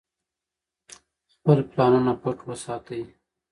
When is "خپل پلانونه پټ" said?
1.33-2.37